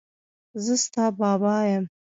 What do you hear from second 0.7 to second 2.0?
ستا بابا یم.